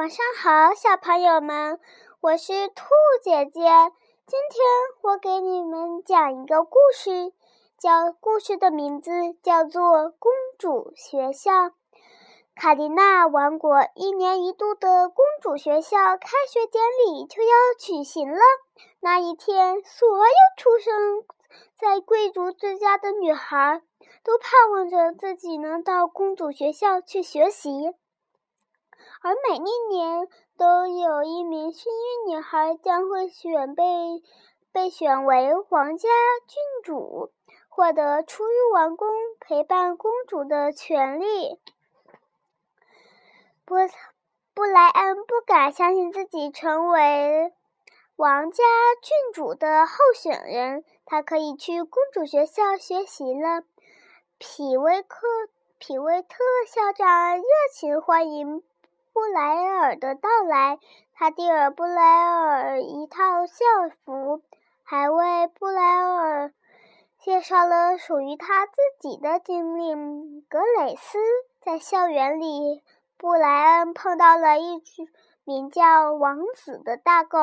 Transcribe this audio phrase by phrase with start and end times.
[0.00, 1.78] 晚上好，小朋友们，
[2.22, 2.84] 我是兔
[3.22, 3.60] 姐姐。
[3.60, 4.64] 今天
[5.02, 7.34] 我给你们讲一个故事，
[7.76, 9.82] 叫故事的名字叫做
[10.18, 11.50] 《公主学校》。
[12.54, 18.40] 卡迪娜王国一年一度的公主学校开学典礼就要举行了。
[19.00, 21.24] 那一天，所有出生
[21.78, 23.82] 在贵族之家的女孩
[24.24, 27.94] 都盼望着自己能到公主学校去学习。
[29.22, 33.84] 而每一年都有一名幸运女孩将会选被
[34.72, 36.08] 被选为皇家
[36.46, 37.30] 郡主，
[37.68, 41.58] 获得出入王宫陪伴公主的权利。
[43.66, 43.74] 布
[44.54, 47.52] 布莱恩不敢相信自己成为
[48.16, 48.64] 王家
[49.02, 53.64] 郡主的候选人，他可以去公主学校学习了。
[54.38, 55.26] 皮威克
[55.78, 57.44] 皮威特校长热
[57.74, 58.62] 情欢迎。
[59.12, 60.78] 布莱尔的到来，
[61.14, 63.64] 他递尔布莱尔一套校
[64.04, 64.42] 服，
[64.84, 66.52] 还为布莱尔
[67.18, 70.40] 介绍了属于他自己的经历。
[70.48, 71.18] 格蕾斯
[71.60, 72.82] 在校园里，
[73.18, 75.08] 布莱恩碰到了一只
[75.44, 77.38] 名叫王子的大狗。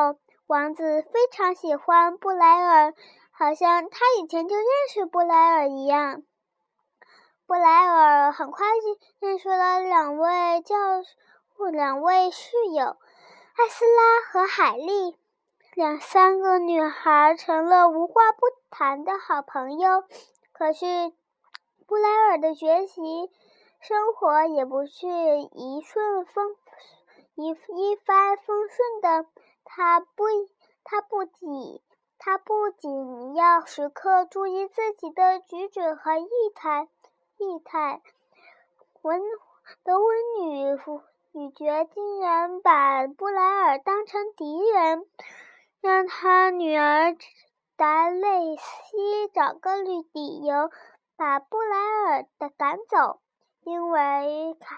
[0.48, 2.94] 王子非常喜欢布莱尔，
[3.32, 6.24] 好像他以前就认识布莱尔一样。
[7.46, 10.76] 布莱尔很快就认识了两位教。
[11.66, 12.98] 两位室友
[13.56, 15.18] 艾斯拉和海莉，
[15.76, 20.04] 两三个女孩成了无话不谈的好朋友。
[20.54, 20.86] 可是
[21.86, 23.02] 布莱尔的学习
[23.80, 26.56] 生活也不是一顺风
[27.36, 29.30] 一一帆风顺的。
[29.66, 30.26] 他不，
[30.84, 31.82] 他不仅
[32.18, 36.88] 他不仅要时刻注意自己的举止和仪态，
[37.38, 38.02] 仪态，
[39.02, 39.22] 文
[39.84, 40.80] 德文女。
[41.38, 45.06] 女爵竟然把布莱尔当成敌人，
[45.82, 47.16] 让他女儿
[47.76, 50.02] 达蕾西找个理
[50.44, 50.72] 由
[51.16, 53.20] 把布莱尔的赶走，
[53.62, 54.78] 因为卡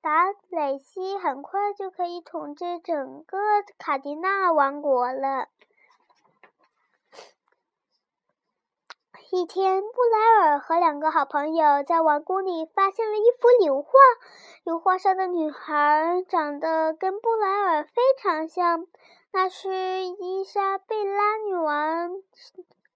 [0.00, 3.38] 达蕾西很快就可以统治整个
[3.78, 5.46] 卡迪娜王国了。
[9.32, 13.92] 一天，布莱尔和两个好朋友在王宫里发现了一幅油画。
[14.64, 18.88] 油画上的女孩长得跟布莱尔非常像，
[19.32, 22.10] 那是伊莎贝拉女王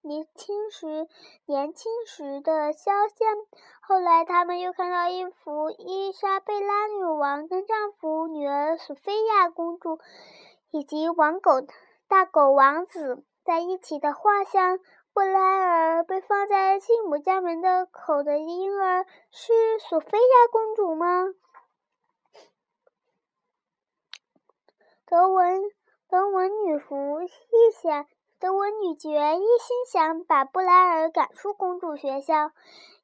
[0.01, 1.07] 年轻时
[1.45, 3.37] 年轻时的肖像。
[3.79, 9.99] 后来，他们又看到一幅伊莎贝拉女王跟丈夫、女儿索菲亚公主
[10.71, 11.61] 以及王狗
[12.09, 14.79] 大狗王子在一起的画像。
[15.15, 21.27] 布莱尔被放在继母家门的口的婴儿是索菲亚公主吗？
[25.05, 25.61] 德文
[26.09, 28.05] 德文女仆一想，
[28.41, 32.51] 德文女爵一心想把布莱尔赶出公主学校。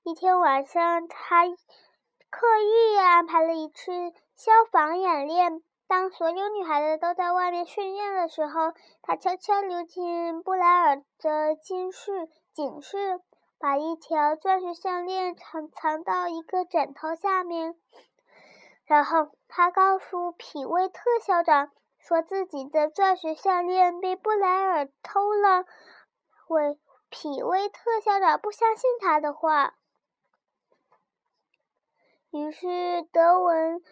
[0.03, 3.93] 一天晚上，他刻意安排了一次
[4.35, 5.63] 消防演练。
[5.91, 8.72] 当所有女孩子都在外面训练的时候，
[9.02, 13.19] 他悄悄溜进布莱尔的寝室，寝室
[13.59, 17.75] 把一条钻石项链藏藏到一个枕头下面，
[18.85, 21.69] 然后他告诉皮威特校长，
[22.00, 25.66] 说自己的钻石项链被布莱尔偷了。
[26.47, 26.79] 为
[27.09, 29.73] 皮威特校长不相信他的话，
[32.31, 33.84] 于是德文。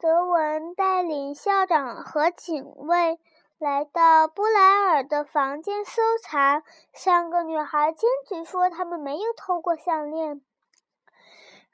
[0.00, 1.02] 德文带
[1.34, 3.18] 校长和警卫
[3.58, 6.62] 来到布莱尔的房间搜查。
[6.92, 10.40] 三个女孩坚持说她们没有偷过项链。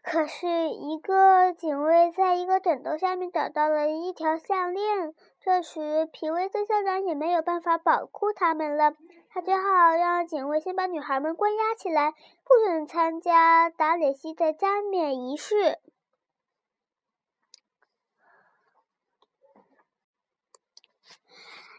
[0.03, 5.15] 可是，一个警卫在一个枕头下面找到了一条项链。
[5.41, 8.93] 这时，皮威特校长也没有办法保护他们了，
[9.31, 15.79] 他只好让警卫先把女孩们关押起来，不准参加达蕾西的加冕仪式。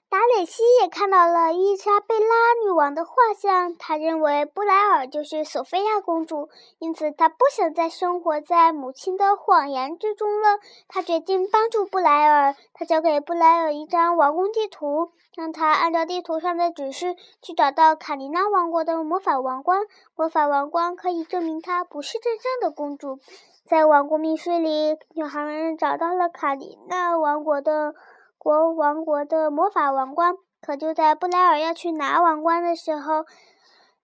[0.07, 6.50] 达蕾西也看到了伊莎贝拉女王的画像，他认为布莱尔就是索菲亚公主，
[6.80, 10.60] 因此他不想再生活在母亲的谎言之中了。
[10.88, 19.81] 他决定帮助布莱尔，他交给布莱尔一张王宫地图，让他按照地图上的指示去找到卡尼娜王国的魔法王冠。
[20.16, 23.19] 魔法王冠可以证明她不是真正的公主。
[23.66, 27.96] 在王宫密室里，女孩们找到了卡尼娜王国的。
[28.45, 33.25] 国王国的魔法王冠，可就在布莱尔要去拿王冠的时候，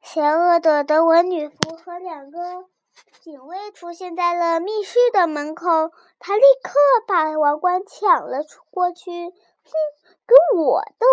[0.01, 2.65] 邪恶的德文女仆和两个
[3.19, 6.73] 警卫出现在了密室的门口，他立刻
[7.05, 8.39] 把王冠抢了
[8.71, 9.11] 过去。
[9.11, 9.71] 哼，
[10.25, 11.05] 跟我斗！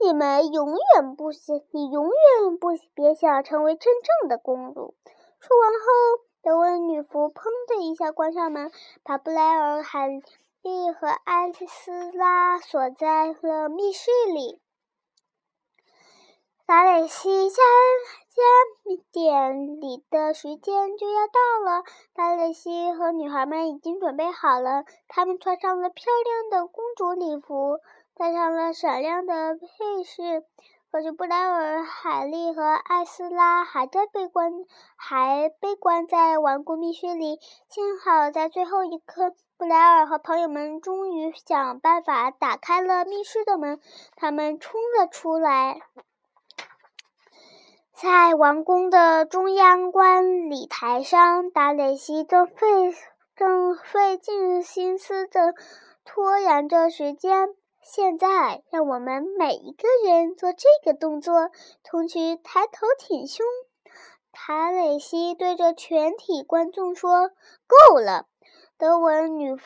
[0.00, 4.94] 你们永远不行，你永远不别想成为真正的公主。
[5.40, 8.72] 说完后，德文女仆砰的一下关上门，
[9.02, 10.22] 把布莱尔、喊
[10.62, 14.60] 莉和艾斯拉锁在了密室里。
[16.64, 17.56] 达蕾西家
[18.28, 18.42] 家
[19.10, 21.82] 典礼的时间就要到了，
[22.14, 24.84] 达蕾西和女孩们已经准备好了。
[25.08, 27.80] 她们穿上了漂亮的公主礼服，
[28.14, 30.44] 戴上了闪亮的配饰。
[30.92, 34.52] 可是布莱尔、海莉和艾斯拉还在被关，
[34.94, 37.40] 还被关在顽固密室里。
[37.68, 43.78] 幸好在最后一刻，布莱尔和朋友们终于想办法打开了密室的门，
[44.16, 45.80] 他们冲了出来。
[47.94, 52.92] 在王宫的中央观礼台上，达蕾西正费
[53.36, 55.54] 正费尽心思地
[56.04, 57.50] 拖延着时间。
[57.80, 61.50] 现在，让我们每一个人做这个动作：
[61.84, 63.46] 同时抬头挺胸。
[64.32, 67.30] 达蕾西对着全体观众说
[67.68, 68.26] ：“够了！”
[68.82, 69.56] 德文女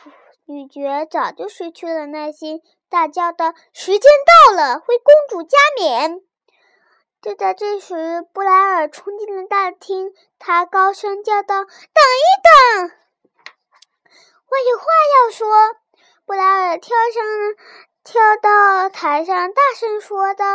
[0.45, 4.11] 女爵早就失去了耐心，大叫道：“时间
[4.47, 6.21] 到了，为公主加冕！”
[7.19, 12.29] 就在这时，布莱尔冲进了大厅，他高声叫道：“等一
[12.77, 12.91] 等，
[14.49, 14.85] 我有话
[15.15, 15.47] 要说。”
[16.27, 17.23] 布莱尔跳上，
[18.03, 20.45] 跳到台上，大声说道：“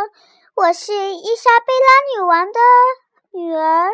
[0.55, 2.61] 我是伊莎贝拉女王的
[3.33, 3.91] 女儿，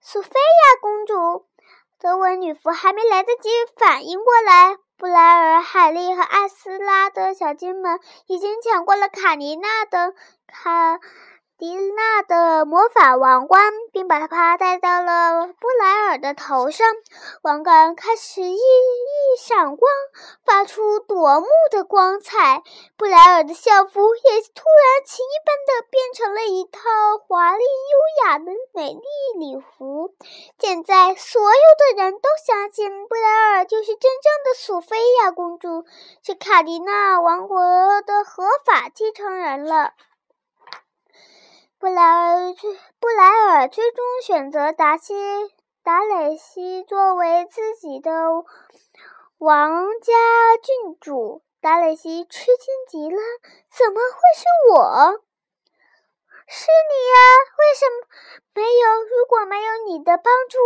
[0.00, 1.44] 苏菲亚公主。”
[2.02, 10.14] 德文女仆还没来得及反应过来，布莱尔、海莉和艾斯拉的小金们已经抢过了卡尼娜的
[10.46, 10.98] 卡。
[11.60, 16.86] 迪娜的魔法王冠，并把它戴到了布莱尔的头上。
[17.42, 19.92] 王冠开始熠熠闪光，
[20.42, 22.62] 发出夺目的光彩。
[22.96, 26.80] 布莱尔的校服也突然奇异般的变成了一套
[27.28, 30.14] 华丽优雅的美丽礼服。
[30.58, 35.84] 现在，所有的人都相信布莱尔就是真正的索菲亚公主，
[36.22, 37.60] 是卡迪娜王国
[38.00, 39.92] 的合法继承人了。
[41.80, 45.14] 布莱尔最布莱尔最终选择达西
[45.82, 48.12] 达蕾西作为自己的
[49.38, 50.12] 王家
[50.62, 51.42] 郡主。
[51.62, 53.16] 达蕾西吃惊极了，
[53.70, 55.22] 怎么会是我？
[56.46, 57.16] 是你呀？
[57.56, 58.06] 为什么
[58.52, 59.02] 没有？
[59.04, 60.58] 如果没有你的帮助，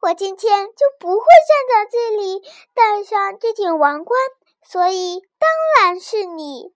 [0.00, 1.26] 我今天就不会
[1.68, 2.42] 站在这里，
[2.72, 4.18] 戴上这顶王冠。
[4.64, 6.72] 所以，当然是你。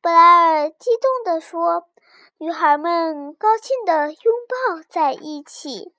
[0.00, 1.88] 布莱尔激动地说。
[2.40, 5.92] 女孩们高兴地拥抱在一起。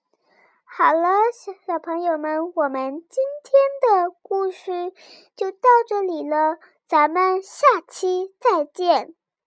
[0.64, 4.94] 好了，小小朋友们，我们今天的故事
[5.36, 6.58] 就到这里了，
[6.88, 9.16] 咱们下期再见。